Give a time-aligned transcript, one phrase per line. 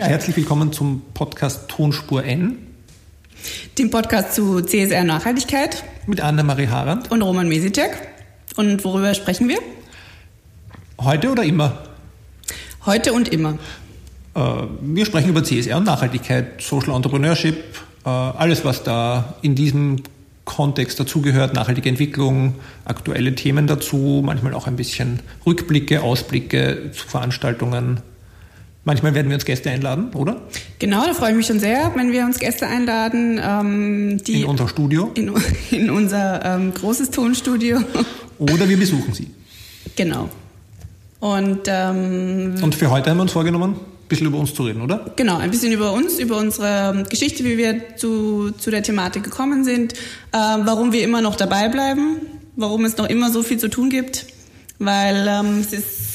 [0.00, 2.56] Herzlich willkommen zum Podcast Tonspur N.
[3.76, 5.82] Dem Podcast zu CSR Nachhaltigkeit.
[6.06, 7.10] Mit Anna-Marie Harand.
[7.10, 7.90] Und Roman Mesicek.
[8.54, 9.58] Und worüber sprechen wir?
[11.00, 11.82] Heute oder immer?
[12.86, 13.58] Heute und immer.
[14.36, 14.40] Äh,
[14.82, 17.56] wir sprechen über CSR und Nachhaltigkeit, Social Entrepreneurship,
[18.04, 20.04] äh, alles, was da in diesem
[20.44, 22.54] Kontext dazugehört, nachhaltige Entwicklung,
[22.84, 28.00] aktuelle Themen dazu, manchmal auch ein bisschen Rückblicke, Ausblicke zu Veranstaltungen,
[28.88, 30.40] Manchmal werden wir uns Gäste einladen, oder?
[30.78, 33.38] Genau, da freue ich mich schon sehr, wenn wir uns Gäste einladen.
[33.38, 35.10] Ähm, die in unser Studio?
[35.12, 35.30] In,
[35.70, 37.80] in unser ähm, großes Tonstudio.
[38.38, 39.28] Oder wir besuchen sie.
[39.94, 40.30] Genau.
[41.20, 44.80] Und, ähm, Und für heute haben wir uns vorgenommen, ein bisschen über uns zu reden,
[44.80, 45.12] oder?
[45.16, 49.64] Genau, ein bisschen über uns, über unsere Geschichte, wie wir zu, zu der Thematik gekommen
[49.64, 49.98] sind, äh,
[50.32, 52.22] warum wir immer noch dabei bleiben,
[52.56, 54.24] warum es noch immer so viel zu tun gibt,
[54.78, 56.07] weil ähm, es ist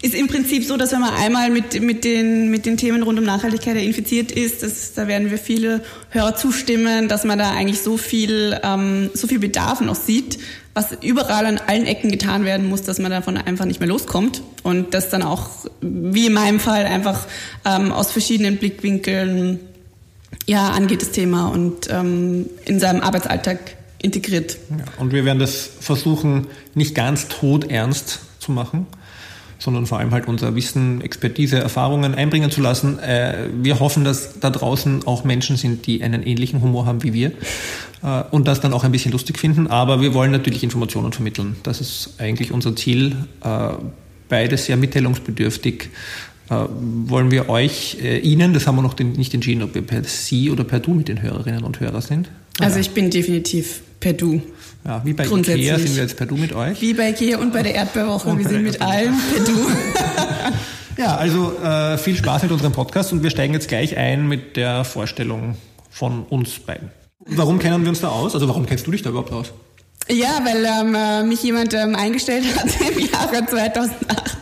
[0.00, 3.18] ist im Prinzip so, dass wenn man einmal mit, mit, den, mit den Themen rund
[3.18, 7.80] um Nachhaltigkeit infiziert ist, das, da werden wir viele Hörer zustimmen, dass man da eigentlich
[7.80, 10.38] so viel, ähm, so viel Bedarf noch sieht,
[10.74, 14.42] was überall an allen Ecken getan werden muss, dass man davon einfach nicht mehr loskommt
[14.62, 15.48] und das dann auch,
[15.80, 17.26] wie in meinem Fall, einfach
[17.64, 19.58] ähm, aus verschiedenen Blickwinkeln
[20.46, 23.58] ja, angeht das Thema und ähm, in seinem Arbeitsalltag
[24.00, 24.58] integriert.
[24.70, 28.86] Ja, und wir werden das versuchen, nicht ganz todernst zu machen
[29.58, 32.98] sondern vor allem halt unser Wissen, Expertise, Erfahrungen einbringen zu lassen.
[33.00, 37.12] Äh, wir hoffen, dass da draußen auch Menschen sind, die einen ähnlichen Humor haben wie
[37.12, 37.32] wir
[38.02, 39.66] äh, und das dann auch ein bisschen lustig finden.
[39.66, 41.56] Aber wir wollen natürlich Informationen vermitteln.
[41.64, 43.16] Das ist eigentlich unser Ziel.
[43.42, 43.70] Äh,
[44.28, 45.88] beides sehr mitteilungsbedürftig.
[46.50, 50.64] Wollen wir euch, Ihnen, das haben wir noch nicht entschieden, ob wir per Sie oder
[50.64, 52.30] per Du mit den Hörerinnen und Hörern sind.
[52.58, 54.42] Also ich bin definitiv per Du.
[54.88, 56.80] Ja, wie bei Ikea sind wir jetzt per Du mit euch.
[56.80, 58.38] Wie bei Ikea und bei der Erdbeerwoche.
[58.38, 59.70] wir sind mit allen per Du.
[61.02, 64.56] ja, also äh, viel Spaß mit unserem Podcast und wir steigen jetzt gleich ein mit
[64.56, 65.58] der Vorstellung
[65.90, 66.90] von uns beiden.
[67.26, 68.32] Warum kennen wir uns da aus?
[68.32, 69.52] Also warum kennst du dich da überhaupt aus?
[70.08, 73.98] Ja, weil ähm, äh, mich jemand ähm, eingestellt hat im Jahre 2008.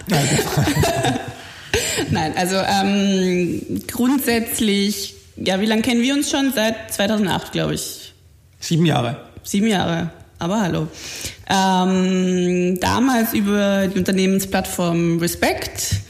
[2.13, 6.53] Nein, also ähm, grundsätzlich, ja, wie lange kennen wir uns schon?
[6.55, 8.15] Seit 2008, glaube ich.
[8.61, 9.17] Sieben Jahre.
[9.43, 10.13] Sieben Jahre.
[10.39, 10.89] Aber hallo.
[11.49, 16.03] Ähm, damals über die Unternehmensplattform Respect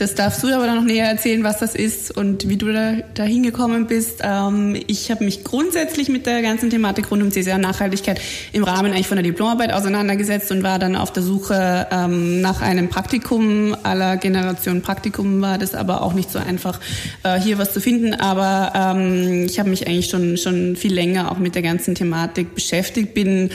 [0.00, 3.22] das darfst du aber noch näher erzählen, was das ist und wie du da, da
[3.22, 4.20] hingekommen bist.
[4.22, 8.18] Ähm, ich habe mich grundsätzlich mit der ganzen Thematik rund um CSR Nachhaltigkeit
[8.52, 12.62] im Rahmen eigentlich von der Diplomarbeit auseinandergesetzt und war dann auf der Suche ähm, nach
[12.62, 13.76] einem Praktikum.
[13.82, 16.80] Aller Generation Praktikum war das aber auch nicht so einfach,
[17.22, 18.14] äh, hier was zu finden.
[18.14, 22.54] Aber ähm, ich habe mich eigentlich schon, schon viel länger auch mit der ganzen Thematik
[22.54, 23.50] beschäftigt, bin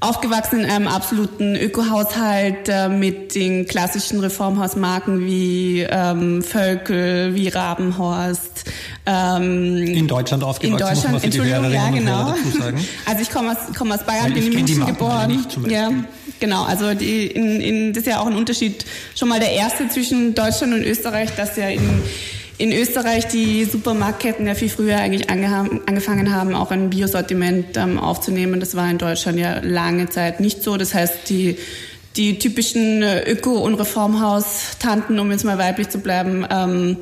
[0.00, 8.64] aufgewachsen in einem absoluten Ökohaushalt äh, mit den klassischen Reformhausmarken wie ähm, Völkel, wie Rabenhorst.
[9.04, 12.34] Ähm, in Deutschland aufgewachsen, in Deutschland, muss man Entschuldigung, ja, genau.
[13.06, 15.44] Also ich komme aus, komm aus Bayern, bin in München geboren.
[15.68, 15.90] ja,
[16.38, 16.64] genau.
[16.64, 18.86] Also die, in, in, das ist ja auch ein Unterschied.
[19.14, 22.02] Schon mal der erste zwischen Deutschland und Österreich, dass ja in
[22.60, 28.60] in Österreich die Supermarktketten ja viel früher eigentlich angefangen haben, auch ein Biosortiment ähm, aufzunehmen.
[28.60, 30.76] Das war in Deutschland ja lange Zeit nicht so.
[30.76, 31.56] Das heißt, die,
[32.16, 36.98] die typischen äh, Öko- und Reformhaus-Tanten, um jetzt mal weiblich zu bleiben, ähm,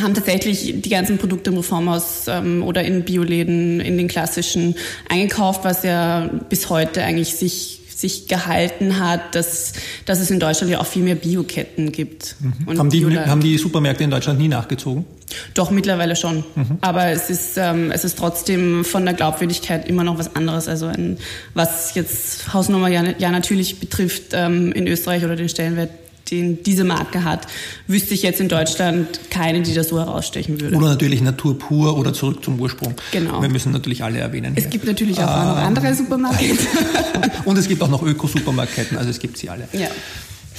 [0.00, 4.76] haben tatsächlich die ganzen Produkte im Reformhaus ähm, oder in Bioläden, in den klassischen
[5.08, 9.72] eingekauft, was ja bis heute eigentlich sich sich gehalten hat, dass,
[10.04, 12.36] dass es in Deutschland ja auch viel mehr Bioketten gibt.
[12.40, 12.78] Mhm.
[12.78, 15.06] Haben, die, haben die Supermärkte in Deutschland nie nachgezogen?
[15.54, 16.44] Doch, mittlerweile schon.
[16.54, 16.78] Mhm.
[16.82, 20.68] Aber es ist, ähm, es ist trotzdem von der Glaubwürdigkeit immer noch was anderes.
[20.68, 21.16] Also ein,
[21.54, 25.90] was jetzt Hausnummer ja, ja natürlich betrifft ähm, in Österreich oder den Stellenwert
[26.30, 27.46] den diese Marke hat,
[27.86, 30.76] wüsste ich jetzt in Deutschland keine, die das so herausstechen würde.
[30.76, 32.94] Oder natürlich Natur pur oder zurück zum Ursprung.
[33.12, 33.42] Genau.
[33.42, 34.52] Wir müssen natürlich alle erwähnen.
[34.56, 34.70] Es hier.
[34.70, 36.44] gibt natürlich auch ähm, noch andere Supermärkte.
[37.44, 39.68] und es gibt auch noch Öko-Supermarketten, also es gibt sie alle.
[39.72, 39.88] Ja.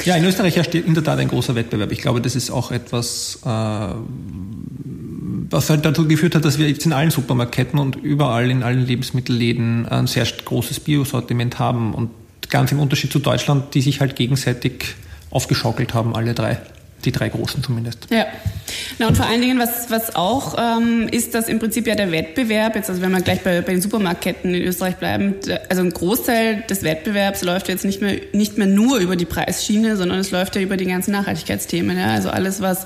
[0.03, 1.92] Ja, in Österreich herrscht in der Tat ein großer Wettbewerb.
[1.92, 3.47] Ich glaube, das ist auch etwas, äh,
[5.50, 8.85] was halt dazu geführt hat, dass wir jetzt in allen Supermarktketten und überall in allen
[8.85, 12.09] Lebensmittelläden ein sehr großes Biosortiment haben und
[12.50, 14.96] ganz im Unterschied zu Deutschland, die sich halt gegenseitig
[15.35, 16.59] aufgeschaukelt haben, alle drei.
[17.05, 18.07] Die drei großen zumindest.
[18.09, 18.25] Ja.
[18.97, 22.11] Na und vor allen Dingen, was, was auch ähm, ist, dass im Prinzip ja der
[22.11, 25.35] Wettbewerb, jetzt also wenn wir gleich bei, bei den Supermarktketten in Österreich bleiben,
[25.69, 29.97] also ein Großteil des Wettbewerbs läuft jetzt nicht mehr, nicht mehr nur über die Preisschiene,
[29.97, 31.97] sondern es läuft ja über die ganzen Nachhaltigkeitsthemen.
[31.97, 32.07] Ja?
[32.07, 32.85] Also alles, was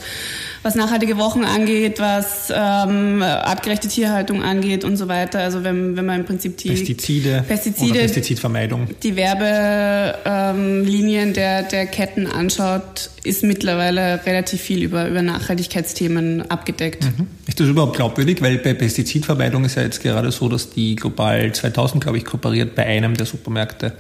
[0.61, 5.39] was nachhaltige Wochen angeht, was ähm, artgerechte Tierhaltung angeht und so weiter.
[5.39, 11.63] Also wenn, wenn man im Prinzip die Pestizide, Pestizide oder Pestizidvermeidung, die Werbelinien ähm, der,
[11.63, 17.03] der Ketten anschaut, ist mittlerweile relativ viel über, über Nachhaltigkeitsthemen abgedeckt.
[17.03, 17.27] Mhm.
[17.47, 18.41] Ist das überhaupt glaubwürdig?
[18.41, 22.75] Weil bei Pestizidvermeidung ist ja jetzt gerade so, dass die Global 2000, glaube ich, kooperiert
[22.75, 23.93] bei einem der Supermärkte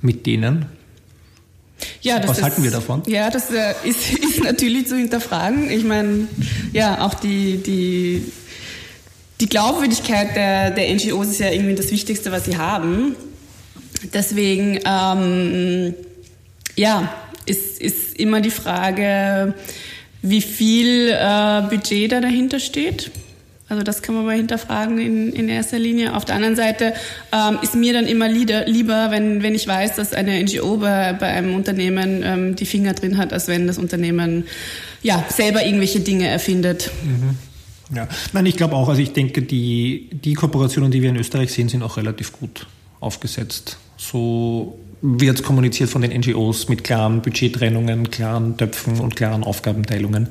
[0.00, 0.66] mit denen.
[2.02, 3.02] Ja, Was halten wir davon?
[3.06, 5.70] Ja, das äh, ist, ist natürlich zu hinterfragen.
[5.70, 6.28] Ich meine,
[6.72, 8.24] ja, auch die, die,
[9.40, 13.14] die Glaubwürdigkeit der, der NGOs ist ja irgendwie das Wichtigste, was sie haben.
[14.12, 15.94] Deswegen, ähm,
[16.76, 17.12] ja,
[17.46, 19.54] ist, ist immer die Frage,
[20.22, 23.10] wie viel äh, Budget da dahinter steht.
[23.68, 26.14] Also das kann man mal hinterfragen in, in erster Linie.
[26.14, 26.92] Auf der anderen Seite
[27.32, 31.28] ähm, ist mir dann immer lieber, wenn, wenn ich weiß, dass eine NGO bei, bei
[31.28, 34.44] einem Unternehmen ähm, die Finger drin hat, als wenn das Unternehmen
[35.02, 36.90] ja, selber irgendwelche Dinge erfindet.
[37.04, 37.96] Mhm.
[37.96, 41.52] Ja, nein, ich glaube auch, also ich denke, die, die Kooperationen, die wir in Österreich
[41.52, 42.66] sehen, sind auch relativ gut
[43.00, 43.78] aufgesetzt.
[43.96, 50.28] So wird kommuniziert von den NGOs mit klaren Budgettrennungen, klaren Töpfen und klaren Aufgabenteilungen.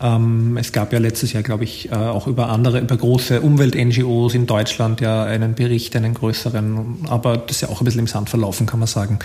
[0.00, 4.34] Ähm, es gab ja letztes Jahr, glaube ich, äh, auch über andere, über große Umwelt-NGOs
[4.34, 8.06] in Deutschland ja einen Bericht, einen größeren, aber das ist ja auch ein bisschen im
[8.06, 9.18] Sand verlaufen, kann man sagen.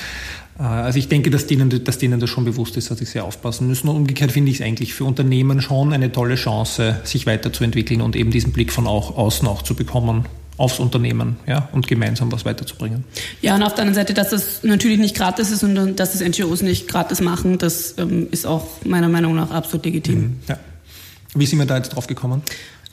[0.57, 3.25] Äh, also ich denke, dass denen, dass denen das schon bewusst ist, dass sie sehr
[3.25, 3.87] aufpassen müssen.
[3.89, 8.15] Und umgekehrt finde ich es eigentlich für Unternehmen schon eine tolle Chance, sich weiterzuentwickeln und
[8.15, 10.25] eben diesen Blick von auch außen auch zu bekommen
[10.57, 13.03] aufs Unternehmen ja, und gemeinsam was weiterzubringen.
[13.41, 16.21] Ja, und auf der anderen Seite, dass es natürlich nicht gratis ist und dass es
[16.21, 20.19] NGOs nicht gratis machen, das ähm, ist auch meiner Meinung nach absolut legitim.
[20.19, 20.59] Mhm, ja.
[21.35, 22.43] Wie sind wir da jetzt drauf gekommen?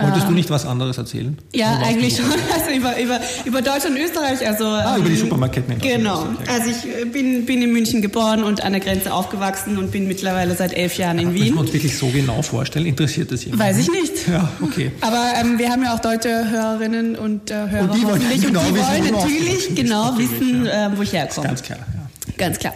[0.02, 1.36] Wolltest du ähm, nicht was anderes erzählen?
[1.54, 2.26] Ja, eigentlich schon.
[2.52, 4.46] Also über, über, über Deutschland und Österreich.
[4.46, 5.74] Also, ah, über die ähm, Supermarketten.
[5.74, 6.26] In genau.
[6.48, 10.08] Also ich äh, bin, bin in München geboren und an der Grenze aufgewachsen und bin
[10.08, 11.44] mittlerweile seit elf Jahren in Wien.
[11.44, 12.86] Können wir uns wirklich so genau vorstellen?
[12.86, 13.62] Interessiert das jemand?
[13.62, 14.28] Weiß ich nicht.
[14.28, 14.92] Ja, okay.
[15.00, 18.60] Aber ähm, wir haben ja auch deutsche Hörerinnen und äh, Hörer und die wollen, genau
[18.60, 21.46] und die wollen natürlich genau wissen, äh, wo ich herkomme.
[21.46, 22.32] Ganz klar, ja.
[22.36, 22.74] Ganz klar.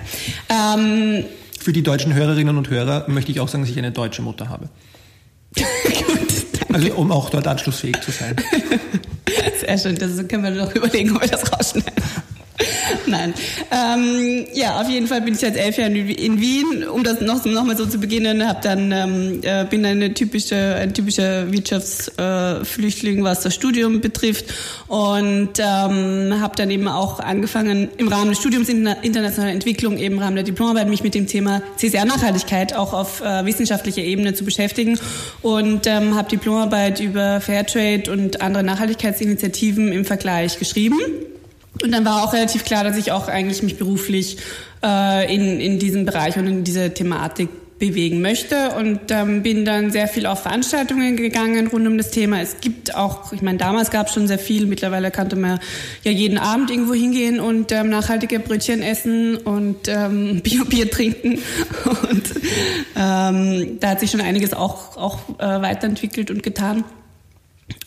[0.48, 1.24] Ähm,
[1.60, 4.48] Für die deutschen Hörerinnen und Hörer möchte ich auch sagen, dass ich eine deutsche Mutter
[4.48, 4.68] habe.
[6.74, 8.34] Also um auch dort anschlussfähig zu sein.
[9.60, 11.92] Sehr schön, das können wir doch überlegen, ob wir das rausschneiden.
[13.14, 13.34] Nein.
[13.70, 16.84] Ähm, ja, auf jeden Fall bin ich seit elf Jahren in Wien.
[16.88, 20.56] Um das noch, noch mal so zu beginnen, hab dann ähm, äh, bin eine typische,
[20.56, 24.46] ein typischer Wirtschaftsflüchtling, äh, was das Studium betrifft
[24.88, 30.18] und ähm, habe dann eben auch angefangen im Rahmen des Studiums internationale Entwicklung eben im
[30.20, 34.44] Rahmen der Diplomarbeit mich mit dem Thema CSR Nachhaltigkeit auch auf äh, wissenschaftlicher Ebene zu
[34.44, 34.98] beschäftigen
[35.42, 40.98] und ähm, habe Diplomarbeit über Fairtrade und andere Nachhaltigkeitsinitiativen im Vergleich geschrieben.
[41.84, 44.38] Und dann war auch relativ klar, dass ich auch eigentlich mich beruflich
[44.82, 49.90] äh, in, in diesem Bereich und in dieser Thematik bewegen möchte und ähm, bin dann
[49.90, 52.40] sehr viel auf Veranstaltungen gegangen rund um das Thema.
[52.40, 55.58] Es gibt auch, ich meine, damals gab es schon sehr viel, mittlerweile kannte man
[56.04, 61.32] ja jeden Abend irgendwo hingehen und ähm, nachhaltige Brötchen essen und ähm, Bio-Bier trinken
[62.10, 62.22] und
[62.96, 66.84] ähm, da hat sich schon einiges auch, auch äh, weiterentwickelt und getan.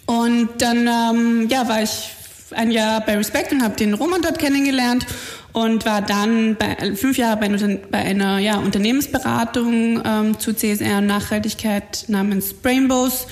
[0.05, 2.11] Und dann ähm, ja, war ich
[2.53, 5.05] ein Jahr bei Respect und habe den Roman dort kennengelernt
[5.53, 7.49] und war dann bei, fünf Jahre bei,
[7.89, 13.27] bei einer ja, Unternehmensberatung ähm, zu CSR und Nachhaltigkeit namens Brainbows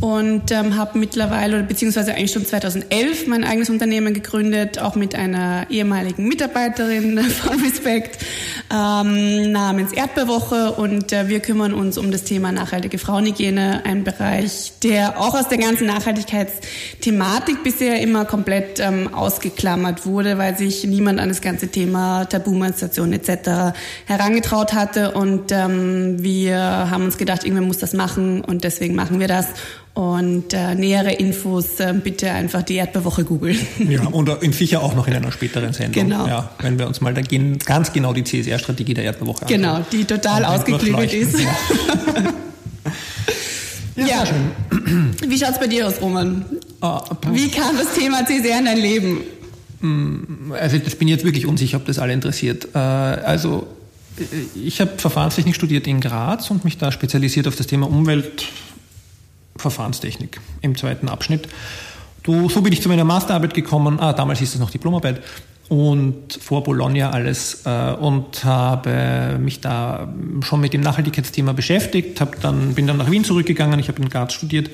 [0.00, 5.66] und ähm, habe mittlerweile, beziehungsweise eigentlich schon 2011 mein eigenes Unternehmen gegründet, auch mit einer
[5.70, 8.22] ehemaligen Mitarbeiterin von Respect
[8.70, 10.72] ähm, namens Erdbeerwoche.
[10.72, 15.48] Und äh, wir kümmern uns um das Thema nachhaltige Frauenhygiene, ein Bereich, der auch aus
[15.48, 21.68] der ganzen Nachhaltigkeitsthematik bisher immer komplett ähm, ausgeklammert wurde, weil sich niemand an das ganze
[21.68, 23.74] Thema Tabumenstruation etc.
[24.04, 25.12] herangetraut hatte.
[25.12, 28.42] Und ähm, wir haben uns gedacht, irgendwer muss das machen.
[28.42, 29.46] Und deswegen machen wir das
[29.96, 33.58] und äh, nähere Infos äh, bitte einfach die Erdbeerwoche googeln.
[33.88, 36.04] Ja, und in sicher auch noch in einer späteren Sendung.
[36.04, 36.26] Genau.
[36.26, 39.62] Ja, wenn wir uns mal da gehen, ganz genau die CSR-Strategie der Erdbeerwoche anschauen.
[39.62, 41.38] Genau, die total ausgeklügelt ist.
[43.96, 44.26] Ja, ja, ja.
[44.26, 45.14] schön.
[45.26, 46.44] Wie schaut's bei dir aus, Roman?
[46.82, 47.00] Oh,
[47.32, 49.20] Wie kam das Thema CSR in dein Leben?
[49.80, 52.68] Mm, also ich bin jetzt wirklich unsicher, ob das alle interessiert.
[52.74, 53.66] Äh, also
[54.54, 58.44] ich habe Verfahrenstechnik studiert in Graz und mich da spezialisiert auf das Thema Umwelt,
[59.70, 61.48] Verfahrenstechnik im zweiten Abschnitt.
[62.22, 65.22] Du, so bin ich zu meiner Masterarbeit gekommen, ah, damals hieß es noch Diplomarbeit.
[65.68, 70.08] Und vor Bologna alles äh, und habe mich da
[70.42, 74.08] schon mit dem Nachhaltigkeitsthema beschäftigt, hab dann, bin dann nach Wien zurückgegangen, ich habe in
[74.08, 74.70] Graz studiert.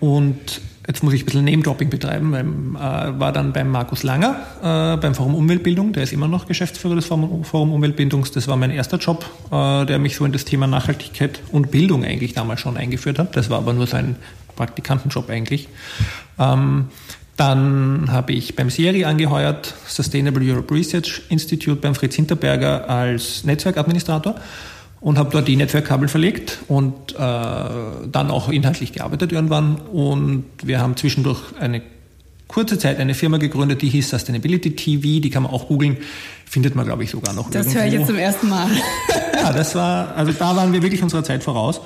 [0.00, 4.36] Und jetzt muss ich ein bisschen Name-Dropping betreiben, weil, äh, war dann beim Markus Langer
[4.60, 8.32] äh, beim Forum Umweltbildung, der ist immer noch Geschäftsführer des Forum, Forum Umweltbildungs.
[8.32, 12.04] Das war mein erster Job, äh, der mich so in das Thema Nachhaltigkeit und Bildung
[12.04, 13.36] eigentlich damals schon eingeführt hat.
[13.36, 14.16] Das war aber nur so ein
[14.56, 15.68] Praktikantenjob eigentlich.
[16.38, 16.86] Ähm,
[17.36, 24.34] dann habe ich beim SERI angeheuert, Sustainable Europe Research Institute beim Fritz Hinterberger als Netzwerkadministrator
[25.02, 29.76] und habe dort die Netzwerkkabel verlegt und äh, dann auch inhaltlich gearbeitet irgendwann.
[29.76, 31.82] Und wir haben zwischendurch eine
[32.46, 35.96] kurze Zeit eine Firma gegründet, die hieß Sustainability TV, die kann man auch googeln,
[36.48, 37.50] findet man glaube ich sogar noch.
[37.50, 38.68] Das höre ich jetzt zum ersten Mal.
[39.34, 41.80] ja, das war, also da waren wir wirklich unserer Zeit voraus.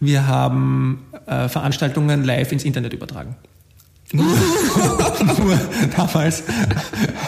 [0.00, 3.36] Wir haben äh, Veranstaltungen live ins Internet übertragen.
[4.12, 4.26] Nur,
[5.38, 5.60] nur,
[5.96, 6.44] damals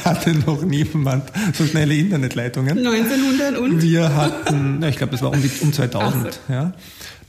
[0.04, 2.78] hatte noch niemand so schnelle Internetleitungen.
[2.78, 3.82] 1900 und?
[3.82, 6.32] Wir hatten, ich glaube, das war um, die, um 2000.
[6.32, 6.52] So.
[6.52, 6.72] Ja.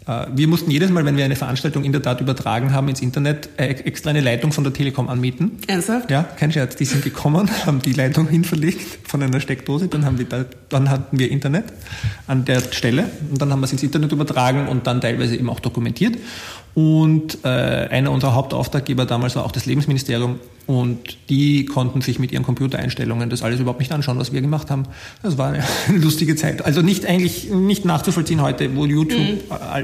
[0.07, 3.01] Äh, wir mussten jedes Mal, wenn wir eine Veranstaltung in der Tat übertragen haben ins
[3.01, 5.59] Internet, äh, extra eine Leitung von der Telekom anmieten.
[5.67, 6.09] Ernsthaft?
[6.09, 6.75] Ja, kein Scherz.
[6.75, 10.89] Die sind gekommen, haben die Leitung hinverlegt von einer Steckdose, dann, haben die da, dann
[10.89, 11.65] hatten wir Internet
[12.27, 15.49] an der Stelle und dann haben wir es ins Internet übertragen und dann teilweise eben
[15.49, 16.17] auch dokumentiert.
[16.77, 22.31] Und äh, einer unserer Hauptauftraggeber damals war auch das Lebensministerium und die konnten sich mit
[22.31, 24.83] ihren Computereinstellungen das alles überhaupt nicht anschauen, was wir gemacht haben.
[25.23, 25.63] Das war eine
[25.99, 26.63] lustige Zeit.
[26.63, 29.39] Also nicht eigentlich nicht nachzuvollziehen heute, wo YouTube mhm.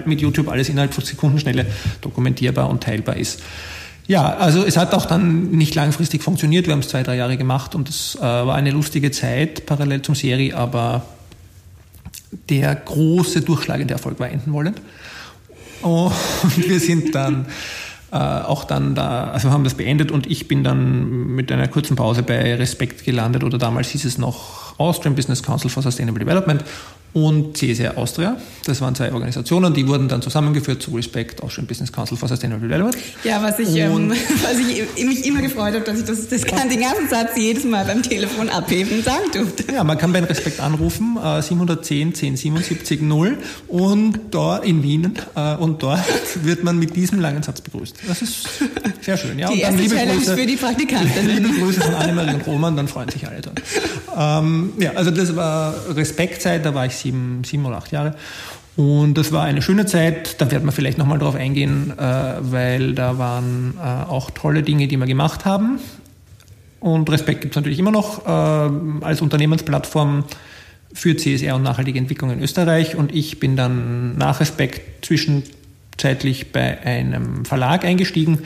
[0.06, 1.66] mit YouTube alles innerhalb von Sekundenschnelle
[2.02, 3.42] dokumentierbar und teilbar ist.
[4.06, 6.68] Ja, also es hat auch dann nicht langfristig funktioniert.
[6.68, 10.04] Wir haben es zwei, drei Jahre gemacht und es äh, war eine lustige Zeit parallel
[10.04, 11.08] zum Serie, aber
[12.50, 14.80] der große durchschlagende Erfolg war enden wollend.
[16.44, 17.46] Und wir sind dann
[18.12, 21.96] äh, auch dann da, also haben das beendet und ich bin dann mit einer kurzen
[21.96, 26.64] Pause bei Respekt gelandet oder damals hieß es noch Austrian Business Council for Sustainable Development
[27.14, 28.38] und CSR Austria.
[28.66, 32.68] Das waren zwei Organisationen, die wurden dann zusammengeführt zu Respect, Austrian Business Council for Sustainable
[32.68, 32.98] Development.
[33.24, 34.10] Ja, was ich, ähm,
[34.44, 37.66] was ich mich immer gefreut habe, dass ich das, das kann den ganzen Satz jedes
[37.66, 39.72] Mal beim Telefon abheben sagen durfte.
[39.74, 45.14] Ja, man kann bei Respekt anrufen, äh, 710 10 77 0 und dort in Wien
[45.36, 46.00] äh, und dort
[46.44, 47.96] wird man mit diesem langen Satz begrüßt.
[48.08, 48.48] Das ist
[49.02, 49.38] sehr schön.
[49.38, 51.28] Ja, die und dann liebe Grüße, für die Praktikanten.
[51.28, 53.62] Liebe Grüße von Annemarie und Roman, dann freuen sich alle dort.
[54.18, 58.16] Ähm, ja, also das war Respektzeit, da war ich sieben, sieben oder acht Jahre.
[58.76, 62.04] Und das war eine schöne Zeit, da werden wir vielleicht nochmal drauf eingehen, äh,
[62.40, 65.80] weil da waren äh, auch tolle Dinge, die wir gemacht haben.
[66.80, 70.26] Und Respekt gibt es natürlich immer noch äh, als Unternehmensplattform
[70.92, 72.96] für CSR und nachhaltige Entwicklung in Österreich.
[72.96, 78.40] Und ich bin dann nach Respekt zwischenzeitlich bei einem Verlag eingestiegen,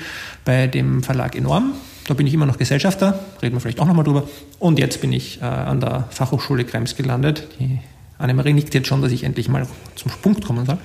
[0.44, 1.74] bei dem Verlag Enorm.
[2.06, 4.28] Da bin ich immer noch Gesellschafter, reden wir vielleicht auch nochmal drüber.
[4.60, 7.48] Und jetzt bin ich äh, an der Fachhochschule Krems gelandet.
[7.60, 7.80] Die
[8.19, 10.77] Annemarie nickt jetzt schon, dass ich endlich mal zum Punkt kommen soll.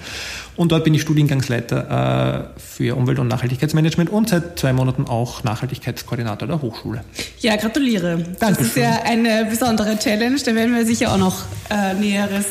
[0.57, 5.43] Und dort bin ich Studiengangsleiter äh, für Umwelt- und Nachhaltigkeitsmanagement und seit zwei Monaten auch
[5.45, 7.05] Nachhaltigkeitskoordinator der Hochschule.
[7.41, 8.19] Ja, gratuliere.
[8.39, 8.57] Dankeschön.
[8.57, 10.37] Das ist ja eine besondere Challenge.
[10.45, 12.45] Da werden wir sicher auch noch äh, Näheres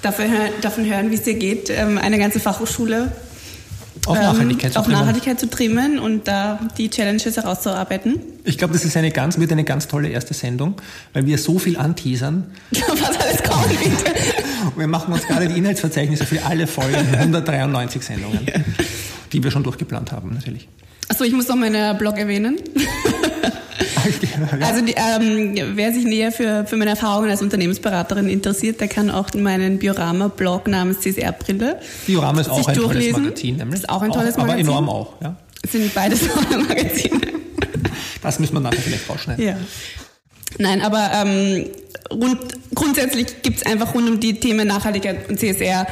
[0.00, 1.68] davon hören, davon hören wie es dir geht.
[1.68, 3.12] Ähm, eine ganze Fachhochschule
[4.06, 8.20] auf Nachhaltigkeit, ähm, auf Nachhaltigkeit zu trimmen und da die Challenges herauszuarbeiten.
[8.44, 10.74] Ich glaube, das ist eine ganz, wird eine ganz tolle erste Sendung,
[11.12, 12.46] weil wir so viel anteasern.
[12.70, 14.14] Was alles kommt, bitte.
[14.76, 18.54] Wir machen uns gerade die Inhaltsverzeichnisse für alle Folgen, 193 Sendungen, ja.
[19.32, 20.68] die wir schon durchgeplant haben, natürlich.
[21.08, 22.58] Achso, ich muss noch meinen Blog erwähnen.
[24.60, 29.10] Also die, ähm, wer sich näher für, für meine Erfahrungen als Unternehmensberaterin interessiert, der kann
[29.10, 33.12] auch meinen Biorama-Blog namens CSR-Brille Biorama ist auch ein durchlesen.
[33.12, 33.56] tolles Magazin.
[33.56, 33.80] Nämlich.
[33.80, 34.68] Ist auch ein tolles auch, Magazin.
[34.68, 35.12] Aber enorm auch.
[35.22, 35.36] Ja.
[35.68, 36.20] Sind beides
[36.50, 37.20] tolle Magazine.
[38.22, 39.44] Das müssen wir nachher vielleicht rausschneiden.
[39.44, 39.56] Ja.
[40.58, 41.66] Nein, aber ähm,
[42.10, 42.38] rund,
[42.74, 45.86] grundsätzlich gibt es einfach rund um die Themen Nachhaltigkeit und CSR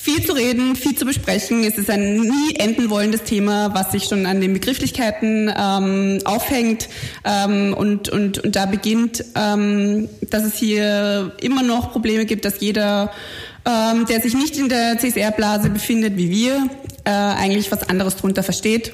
[0.00, 1.62] viel zu reden, viel zu besprechen.
[1.62, 6.88] Es ist ein nie enden wollendes Thema, was sich schon an den Begrifflichkeiten ähm, aufhängt
[7.24, 12.60] ähm, und, und, und da beginnt, ähm, dass es hier immer noch Probleme gibt, dass
[12.60, 13.12] jeder,
[13.66, 16.66] ähm, der sich nicht in der CSR-Blase befindet wie wir,
[17.04, 18.92] äh, eigentlich was anderes drunter versteht.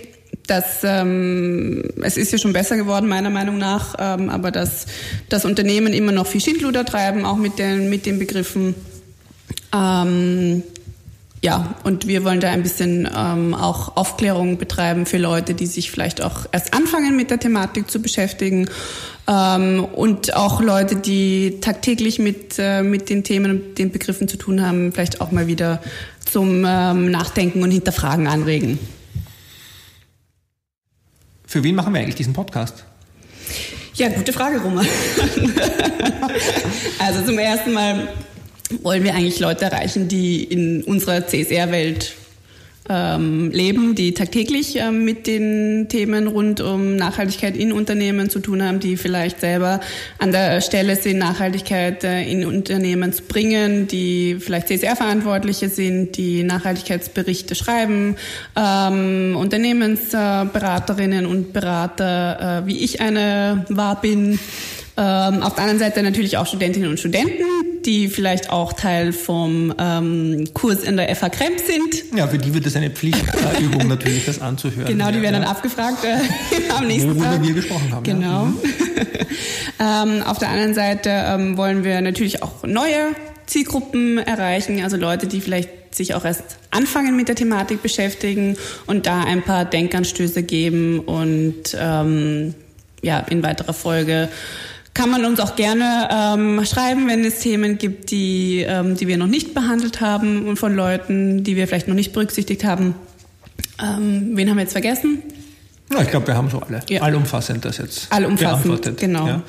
[0.48, 4.86] Das, ähm, es ist ja schon besser geworden, meiner Meinung nach, ähm, aber dass
[5.28, 8.74] das Unternehmen immer noch viel Schindluder treiben, auch mit den, mit den Begriffen.
[9.72, 10.64] Ähm,
[11.46, 15.92] ja, und wir wollen da ein bisschen ähm, auch Aufklärung betreiben für Leute, die sich
[15.92, 18.68] vielleicht auch erst anfangen mit der Thematik zu beschäftigen
[19.28, 24.38] ähm, und auch Leute, die tagtäglich mit, äh, mit den Themen und den Begriffen zu
[24.38, 25.80] tun haben, vielleicht auch mal wieder
[26.18, 28.80] zum ähm, Nachdenken und Hinterfragen anregen.
[31.46, 32.84] Für wen machen wir eigentlich diesen Podcast?
[33.94, 34.84] Ja, gute Frage, Roman.
[36.98, 38.08] also zum ersten Mal
[38.82, 42.14] wollen wir eigentlich Leute erreichen, die in unserer CSR-Welt
[42.88, 48.62] ähm, leben, die tagtäglich ähm, mit den Themen rund um Nachhaltigkeit in Unternehmen zu tun
[48.62, 49.80] haben, die vielleicht selber
[50.18, 56.44] an der Stelle sind, Nachhaltigkeit äh, in Unternehmen zu bringen, die vielleicht CSR-Verantwortliche sind, die
[56.44, 58.16] Nachhaltigkeitsberichte schreiben,
[58.54, 64.38] ähm, Unternehmensberaterinnen und Berater, äh, wie ich eine war bin,
[64.98, 67.44] Ähm, auf der anderen Seite natürlich auch Studentinnen und Studenten,
[67.86, 72.16] die vielleicht auch Teil vom ähm, Kurs in der FH Kremp sind.
[72.16, 74.86] Ja, für die wird es eine Pflichtübung natürlich, das anzuhören.
[74.86, 75.40] Genau, die werden ja.
[75.40, 76.18] dann abgefragt äh,
[76.76, 77.42] am nächsten Worüber Tag.
[77.42, 78.02] wir gesprochen haben.
[78.02, 78.52] Genau.
[79.78, 80.04] Ja.
[80.04, 80.16] Mhm.
[80.18, 83.14] ähm, auf der anderen Seite ähm, wollen wir natürlich auch neue
[83.46, 89.06] Zielgruppen erreichen, also Leute, die vielleicht sich auch erst anfangen mit der Thematik beschäftigen und
[89.06, 92.54] da ein paar Denkanstöße geben und ähm,
[93.02, 94.28] ja, in weiterer Folge
[94.96, 99.18] kann man uns auch gerne ähm, schreiben, wenn es Themen gibt, die, ähm, die wir
[99.18, 102.94] noch nicht behandelt haben und von Leuten, die wir vielleicht noch nicht berücksichtigt haben.
[103.78, 105.22] Ähm, wen haben wir jetzt vergessen?
[105.92, 106.80] Ja, ich glaube, wir haben so alle.
[106.88, 107.02] Ja.
[107.02, 109.26] Allumfassend das jetzt Allumfassend, genau.
[109.26, 109.42] Ja.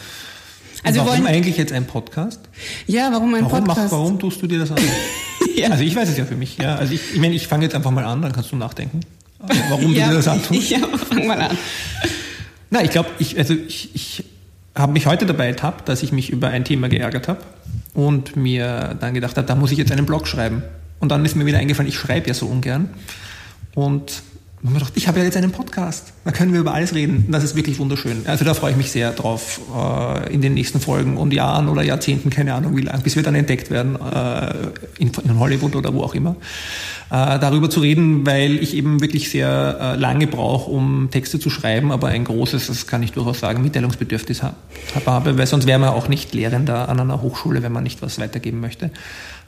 [0.83, 2.41] Also warum wollen- eigentlich jetzt ein Podcast?
[2.85, 3.91] Ja, warum ein Warum, Podcast?
[3.91, 4.77] mach, warum tust du dir das an?
[5.55, 5.69] Ja.
[5.69, 6.57] Also ich weiß es ja für mich.
[6.57, 6.75] Ja.
[6.75, 8.99] Also ich, ich meine, ich fange jetzt einfach mal an, dann kannst du nachdenken,
[9.69, 10.69] warum du dir das antust.
[10.69, 10.77] Ja,
[11.09, 11.57] fang mal an.
[12.69, 14.23] Na, ich glaube, ich, also ich, ich
[14.77, 17.39] habe mich heute dabei ertappt, dass ich mich über ein Thema geärgert habe
[17.93, 20.63] und mir dann gedacht habe, da muss ich jetzt einen Blog schreiben.
[20.99, 22.89] Und dann ist mir wieder eingefallen, ich schreibe ja so ungern.
[23.75, 24.23] Und
[24.95, 26.13] ich habe ja jetzt einen Podcast.
[26.27, 27.27] Da können wir über alles reden.
[27.31, 28.23] Das ist wirklich wunderschön.
[28.25, 31.83] Also da freue ich mich sehr drauf äh, in den nächsten Folgen und Jahren oder
[31.83, 34.53] Jahrzehnten, keine Ahnung wie lang, bis wir dann entdeckt werden äh,
[34.99, 36.35] in, in Hollywood oder wo auch immer,
[37.11, 41.49] äh, darüber zu reden, weil ich eben wirklich sehr äh, lange brauche, um Texte zu
[41.49, 44.55] schreiben, aber ein großes, das kann ich durchaus sagen, Mitteilungsbedürfnis ha-
[45.05, 48.19] habe, weil sonst wäre man auch nicht Lehrender an einer Hochschule, wenn man nicht was
[48.19, 48.91] weitergeben möchte.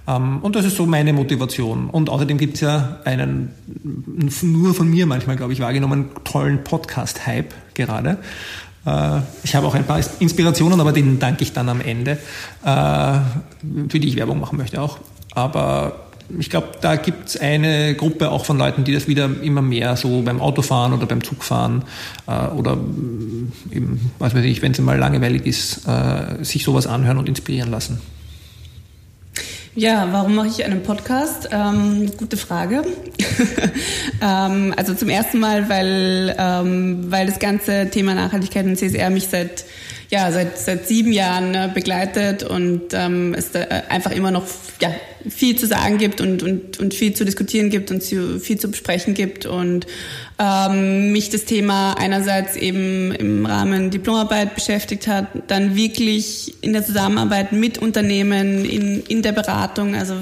[0.08, 1.90] Ähm, Und das ist so meine Motivation.
[1.90, 3.50] Und außerdem gibt es ja einen,
[4.42, 8.18] nur von mir manchmal, glaube ich, wahrgenommen, tollen Podcast-Hype gerade.
[8.86, 12.12] Äh, Ich habe auch ein paar Inspirationen, aber denen danke ich dann am Ende,
[12.64, 13.20] äh,
[13.90, 15.00] für die ich Werbung machen möchte auch.
[15.34, 16.08] Aber
[16.38, 19.98] ich glaube, da gibt es eine Gruppe auch von Leuten, die das wieder immer mehr
[19.98, 21.84] so beim Autofahren oder beim Zugfahren
[22.28, 22.78] äh, oder
[23.72, 25.88] eben, was weiß ich, wenn es mal langweilig ist,
[26.42, 28.00] sich sowas anhören und inspirieren lassen.
[29.76, 31.50] Ja, warum mache ich einen Podcast?
[31.52, 32.84] Ähm, gute Frage.
[34.22, 39.28] ähm, also zum ersten Mal, weil, ähm, weil das ganze Thema Nachhaltigkeit und CSR mich
[39.28, 39.66] seit
[40.10, 44.46] ja seit seit sieben Jahren äh, begleitet und ähm, es da äh, einfach immer noch
[44.82, 44.92] ja
[45.28, 49.14] viel zu sagen gibt und und und viel zu diskutieren gibt und viel zu besprechen
[49.14, 49.86] gibt und
[50.40, 56.86] ähm, mich das Thema einerseits eben im Rahmen Diplomarbeit beschäftigt hat, dann wirklich in der
[56.86, 60.16] Zusammenarbeit mit Unternehmen, in, in der Beratung, also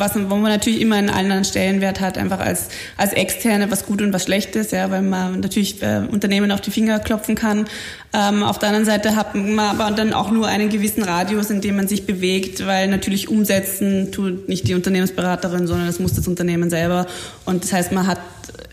[0.00, 4.02] was, wo man natürlich immer einen anderen Stellenwert hat, einfach als, als Externe, was gut
[4.02, 7.66] und was schlecht ist, ja, weil man natürlich äh, Unternehmen auf die Finger klopfen kann.
[8.12, 11.60] Ähm, auf der anderen Seite hat man aber dann auch nur einen gewissen Radius, in
[11.60, 16.26] dem man sich bewegt, weil natürlich umsetzen tut nicht die Unternehmensberaterin, sondern das muss das
[16.26, 17.06] Unternehmen selber.
[17.44, 18.18] Und das heißt, man hat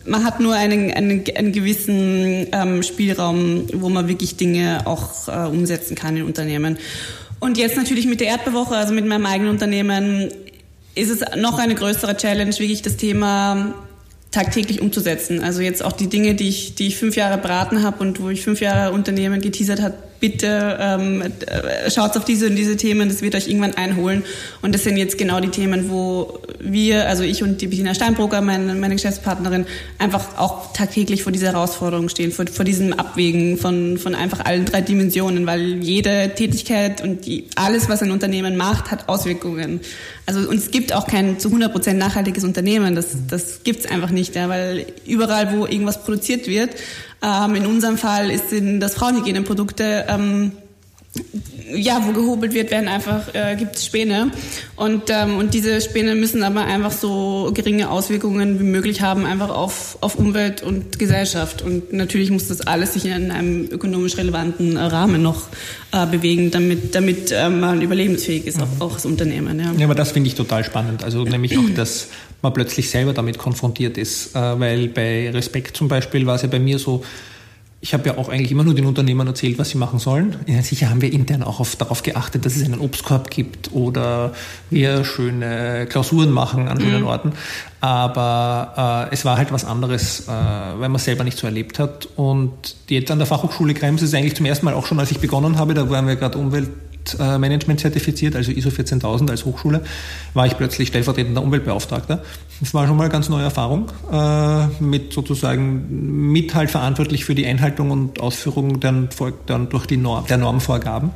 [0.05, 5.47] man hat nur einen, einen, einen gewissen ähm, Spielraum, wo man wirklich Dinge auch äh,
[5.47, 6.77] umsetzen kann in Unternehmen.
[7.39, 10.29] Und jetzt natürlich mit der Erdbewoche, also mit meinem eigenen Unternehmen,
[10.97, 13.73] ist es noch eine größere Challenge, wirklich das Thema
[14.31, 15.43] tagtäglich umzusetzen.
[15.43, 18.29] Also jetzt auch die Dinge, die ich, die ich fünf Jahre beraten habe und wo
[18.29, 23.09] ich fünf Jahre Unternehmen geteasert habe, bitte ähm, äh, schaut auf diese und diese Themen,
[23.09, 24.23] das wird euch irgendwann einholen.
[24.61, 28.41] Und das sind jetzt genau die Themen, wo wir, also ich und die Bettina Steinbroker,
[28.41, 29.65] meine, meine Geschäftspartnerin,
[29.99, 34.65] einfach auch tagtäglich vor dieser Herausforderung stehen, vor, vor diesem Abwägen von, von einfach allen
[34.65, 39.81] drei Dimensionen, weil jede Tätigkeit und die, alles, was ein Unternehmen macht, hat Auswirkungen.
[40.25, 44.35] Also und es gibt auch kein zu 100% nachhaltiges Unternehmen, das, das gibt's einfach nicht,
[44.35, 46.71] ja, weil überall, wo irgendwas produziert wird,
[47.21, 50.51] ähm, in unserem Fall ist in das Frauenhygieneprodukte, ähm,
[51.73, 54.31] ja, wo gehobelt wird, werden einfach äh, gibt es Späne
[54.75, 59.49] und ähm, und diese Späne müssen aber einfach so geringe Auswirkungen wie möglich haben einfach
[59.49, 64.77] auf auf Umwelt und Gesellschaft und natürlich muss das alles sich in einem ökonomisch relevanten
[64.77, 65.47] Rahmen noch
[65.91, 69.59] äh, bewegen, damit damit äh, man überlebensfähig ist auch, auch das Unternehmen.
[69.59, 69.73] Ja.
[69.77, 71.03] Ja, aber das finde ich total spannend.
[71.03, 72.09] Also nämlich auch, dass
[72.41, 74.35] man plötzlich selber damit konfrontiert ist.
[74.35, 77.03] Äh, weil bei Respekt zum Beispiel war es ja bei mir so,
[77.79, 80.35] ich habe ja auch eigentlich immer nur den Unternehmern erzählt, was sie machen sollen.
[80.47, 84.33] Ja, sicher haben wir intern auch auf, darauf geachtet, dass es einen Obstkorb gibt oder
[84.71, 87.33] wir schöne Klausuren machen an schönen Orten.
[87.79, 91.77] Aber äh, es war halt was anderes, äh, weil man es selber nicht so erlebt
[91.77, 92.07] hat.
[92.15, 95.19] Und jetzt an der Fachhochschule Krems ist eigentlich zum ersten Mal auch schon, als ich
[95.19, 96.69] begonnen habe, da waren wir gerade Umwelt
[97.17, 99.83] Management zertifiziert, also ISO 14000 als Hochschule,
[100.33, 102.23] war ich plötzlich stellvertretender Umweltbeauftragter.
[102.59, 107.35] Das war schon mal eine ganz neue Erfahrung, äh, mit sozusagen mit halt verantwortlich für
[107.35, 109.09] die Einhaltung und Ausführung dann,
[109.45, 111.11] dann durch die Norm, der Normvorgaben.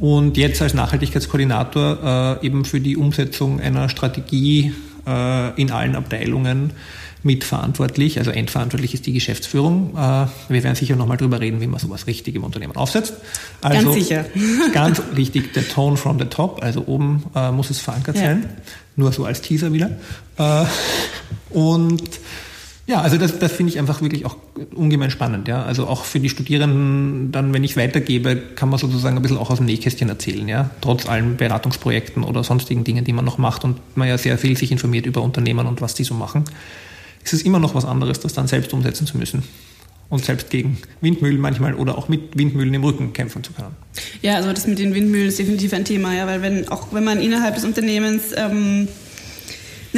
[0.00, 4.72] Und jetzt als Nachhaltigkeitskoordinator äh, eben für die Umsetzung einer Strategie
[5.06, 6.72] äh, in allen Abteilungen,
[7.22, 8.18] mitverantwortlich.
[8.18, 9.90] Also endverantwortlich ist die Geschäftsführung.
[9.96, 13.14] Äh, wir werden sicher nochmal drüber reden, wie man sowas richtig im Unternehmen aufsetzt.
[13.60, 14.24] Also, ganz sicher.
[14.72, 16.62] ganz wichtig, der Tone from the top.
[16.62, 18.22] Also oben äh, muss es verankert ja.
[18.22, 18.48] sein.
[18.96, 19.90] Nur so als Teaser wieder.
[20.36, 20.64] Äh,
[21.50, 22.02] und
[22.88, 24.36] ja, also das, das finde ich einfach wirklich auch
[24.74, 25.46] ungemein spannend.
[25.46, 29.36] Ja, also auch für die Studierenden, dann, wenn ich weitergebe, kann man sozusagen ein bisschen
[29.36, 30.48] auch aus dem Nähkästchen erzählen.
[30.48, 34.38] Ja, trotz allen Beratungsprojekten oder sonstigen Dingen, die man noch macht und man ja sehr
[34.38, 36.44] viel sich informiert über Unternehmen und was die so machen,
[37.32, 39.42] ist es immer noch was anderes, das dann selbst umsetzen zu müssen
[40.08, 43.76] und selbst gegen Windmühlen manchmal oder auch mit Windmühlen im Rücken kämpfen zu können.
[44.22, 47.04] Ja, also das mit den Windmühlen ist definitiv ein Thema, ja, weil wenn auch wenn
[47.04, 48.88] man innerhalb des Unternehmens ähm,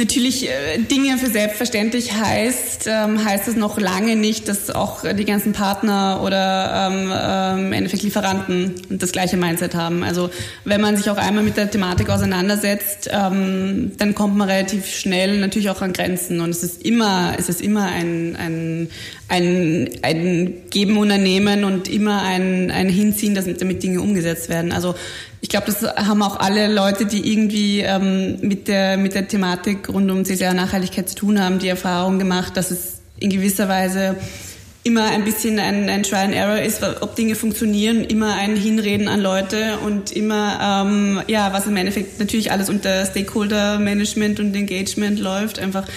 [0.01, 5.25] natürlich äh, Dinge für selbstverständlich heißt, ähm, heißt es noch lange nicht, dass auch die
[5.25, 10.03] ganzen Partner oder ähm, ähm, im Endeffekt Lieferanten das gleiche Mindset haben.
[10.03, 10.29] Also
[10.65, 15.39] wenn man sich auch einmal mit der Thematik auseinandersetzt, ähm, dann kommt man relativ schnell
[15.39, 18.89] natürlich auch an Grenzen und es ist immer, es ist immer ein, ein,
[19.27, 24.71] ein, ein Geben und Nehmen und immer ein, ein Hinziehen, dass damit Dinge umgesetzt werden.
[24.71, 24.95] Also
[25.41, 29.89] ich glaube, das haben auch alle Leute, die irgendwie ähm, mit, der, mit der Thematik
[29.89, 34.15] rund um CCR-Nachhaltigkeit zu tun haben, die Erfahrung gemacht, dass es in gewisser Weise
[34.83, 39.07] immer ein bisschen ein, ein Try and Error ist, ob Dinge funktionieren, immer ein Hinreden
[39.07, 44.55] an Leute und immer, ähm, ja, was im Endeffekt natürlich alles unter Stakeholder Management und
[44.55, 45.87] Engagement läuft, einfach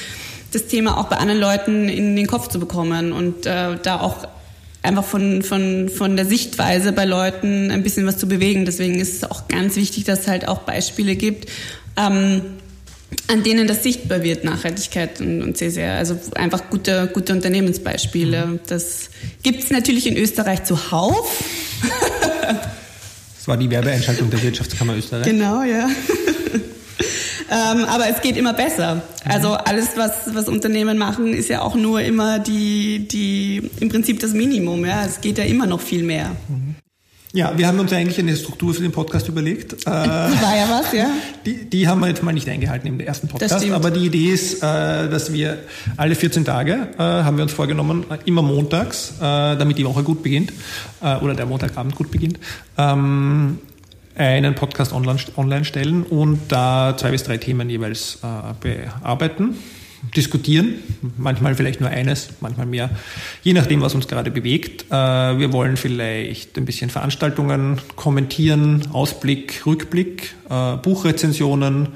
[0.53, 4.29] das Thema auch bei anderen Leuten in den Kopf zu bekommen und äh, da auch
[4.85, 8.67] einfach von, von, von der Sichtweise bei Leuten ein bisschen was zu bewegen.
[8.67, 11.51] Deswegen ist es auch ganz wichtig, dass es halt auch Beispiele gibt,
[11.97, 12.43] ähm,
[13.29, 18.47] an denen das sichtbar wird, Nachhaltigkeit und, und sehr, also einfach gute, gute Unternehmensbeispiele.
[18.47, 18.61] Mhm.
[18.67, 19.09] Das
[19.43, 21.43] gibt es natürlich in Österreich zuhauf.
[23.37, 25.25] das war die Werbeeinschaltung der Wirtschaftskammer Österreich.
[25.25, 25.89] Genau, ja.
[27.55, 29.03] Ähm, aber es geht immer besser.
[29.25, 34.19] Also alles, was, was Unternehmen machen, ist ja auch nur immer die, die, im Prinzip
[34.19, 34.85] das Minimum.
[34.85, 36.33] Ja, es geht ja immer noch viel mehr.
[37.33, 39.87] Ja, wir haben uns eigentlich eine Struktur für den Podcast überlegt.
[39.87, 41.11] War ja was, ja.
[41.47, 43.71] Die, die haben wir jetzt mal nicht eingehalten im ersten Podcast.
[43.71, 45.59] Aber die Idee ist, äh, dass wir
[45.97, 50.23] alle 14 Tage, äh, haben wir uns vorgenommen, immer montags, äh, damit die Woche gut
[50.23, 50.53] beginnt,
[51.01, 52.39] oder der Montagabend gut beginnt,
[52.79, 53.59] ähm,
[54.17, 59.57] einen Podcast online, online stellen und da zwei bis drei Themen jeweils äh, bearbeiten,
[60.17, 60.75] diskutieren,
[61.17, 62.91] manchmal vielleicht nur eines, manchmal mehr,
[63.43, 64.85] je nachdem, was uns gerade bewegt.
[64.91, 71.89] Äh, wir wollen vielleicht ein bisschen Veranstaltungen kommentieren, Ausblick, Rückblick, äh, Buchrezensionen,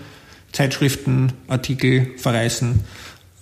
[0.53, 2.81] Zeitschriften, Artikel verreißen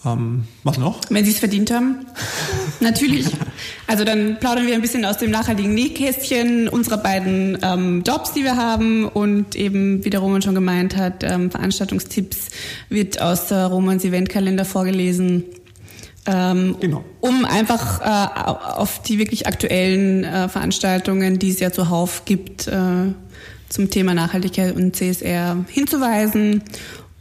[0.06, 1.00] ähm, was noch?
[1.10, 2.06] Wenn Sie es verdient haben.
[2.80, 3.26] Natürlich.
[3.86, 8.44] Also dann plaudern wir ein bisschen aus dem nachhaltigen Nähkästchen unserer beiden ähm, Jobs, die
[8.44, 12.50] wir haben und eben, wie der Roman schon gemeint hat, ähm, Veranstaltungstipps
[12.88, 15.44] wird aus der Romans Eventkalender vorgelesen.
[16.26, 17.04] Ähm, genau.
[17.20, 23.12] Um einfach äh, auf die wirklich aktuellen äh, Veranstaltungen, die es ja zuhauf gibt, äh,
[23.68, 26.62] zum Thema Nachhaltigkeit und CSR hinzuweisen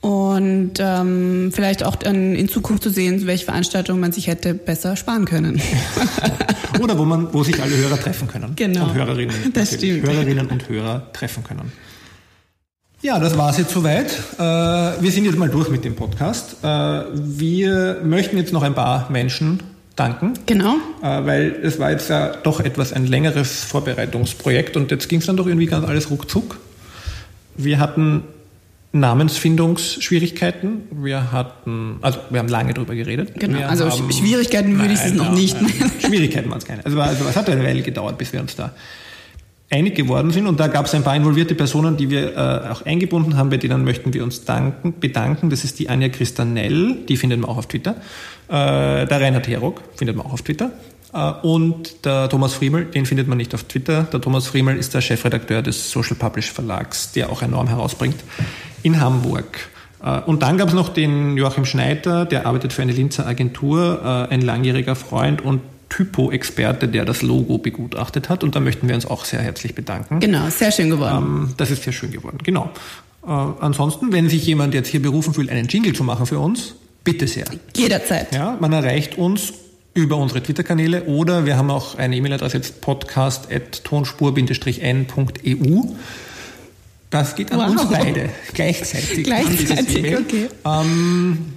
[0.06, 4.96] und ähm, vielleicht auch dann in Zukunft zu sehen, welche Veranstaltungen man sich hätte besser
[4.96, 5.60] sparen können.
[6.80, 8.54] Oder wo man, wo sich alle Hörer treffen können.
[8.56, 8.84] Genau.
[8.84, 9.52] Und Hörerinnen.
[9.56, 10.08] Das stimmt.
[10.08, 11.72] Hörerinnen und Hörer treffen können.
[13.02, 14.12] Ja, das war es jetzt soweit.
[14.38, 16.58] Äh, wir sind jetzt mal durch mit dem Podcast.
[16.62, 16.68] Äh,
[17.12, 19.64] wir möchten jetzt noch ein paar Menschen
[19.96, 20.34] danken.
[20.46, 20.76] Genau.
[21.02, 25.26] Äh, weil es war jetzt ja doch etwas ein längeres Vorbereitungsprojekt und jetzt ging es
[25.26, 26.60] dann doch irgendwie ganz alles ruckzuck.
[27.58, 28.22] Wir hatten
[28.96, 30.84] Namensfindungsschwierigkeiten.
[30.92, 33.34] Wir hatten, also wir haben lange darüber geredet.
[33.40, 35.92] Genau, wir also haben, Schwierigkeiten würde ich es noch nicht nennen.
[36.00, 36.86] Schwierigkeiten waren es keine.
[36.86, 38.74] Also, also es hat eine Weile gedauert, bis wir uns da
[39.70, 42.86] einig geworden sind und da gab es ein paar involvierte Personen, die wir äh, auch
[42.86, 45.50] eingebunden haben, bei denen möchten wir uns danken, bedanken.
[45.50, 47.96] Das ist die Anja Christanell, die findet man auch auf Twitter.
[48.48, 50.72] Äh, der Reinhard Herock findet man auch auf Twitter.
[51.16, 54.04] Äh, und der Thomas Friemel, den findet man nicht auf Twitter.
[54.04, 58.18] Der Thomas Friemel ist der Chefredakteur des Social Publish Verlags, der auch enorm herausbringt
[58.84, 59.70] in Hamburg.
[60.04, 64.02] Äh, und dann gab es noch den Joachim Schneider, der arbeitet für eine Linzer Agentur,
[64.04, 68.44] äh, ein langjähriger Freund und Typo-Experte, der das Logo begutachtet hat.
[68.44, 70.20] Und da möchten wir uns auch sehr herzlich bedanken.
[70.20, 71.46] Genau, sehr schön geworden.
[71.48, 72.70] Ähm, das ist sehr schön geworden, genau.
[73.22, 77.28] ansonsten, wenn sich jemand jetzt hier berufen fühlt, einen Jingle zu machen für uns, bitte
[77.28, 77.46] sehr.
[77.76, 78.34] Jederzeit.
[78.34, 79.54] Ja, man erreicht uns
[79.96, 85.82] über unsere Twitter-Kanäle oder wir haben auch eine E-Mail-Adresse jetzt podcast.tonspur-n.eu.
[87.10, 87.70] Das geht an wow.
[87.70, 89.24] uns beide gleichzeitig.
[89.24, 90.50] Gleichzeitig, okay.
[90.66, 91.54] Ähm,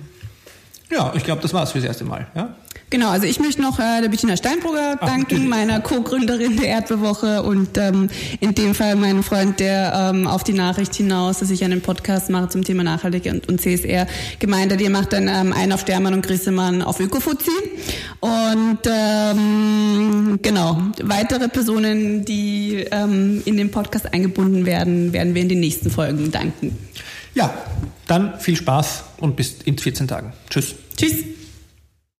[0.90, 2.28] ja, ich glaube, das war's fürs erste Mal.
[2.36, 2.54] Ja?
[2.90, 5.48] Genau, also ich möchte noch äh, der Bettina Steinbrugger Ach, danken, natürlich.
[5.48, 8.08] meiner Co-Gründerin der Erdbewoche und ähm,
[8.40, 12.30] in dem Fall meinem Freund, der ähm, auf die Nachricht hinaus, dass ich einen Podcast
[12.30, 14.06] mache zum Thema Nachhaltig und, und CSR
[14.38, 17.50] gemeint hat, ihr macht dann ähm, einen auf Dermann und Grissemann auf Ökofuzzi
[18.20, 25.50] und ähm, genau, weitere Personen, die ähm, in den Podcast eingebunden werden, werden wir in
[25.50, 26.76] den nächsten Folgen danken.
[27.34, 27.54] Ja,
[28.06, 30.32] dann viel Spaß und bis in 14 Tagen.
[30.48, 30.74] Tschüss.
[30.96, 31.37] Tschüss.